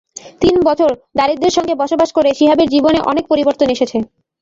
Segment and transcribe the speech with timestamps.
[0.41, 3.97] তিন বছর দারিদ্র্যের সঙ্গে বসবাস করে শিহাবের জীবনে অনেক পরিবর্তন এসেছে।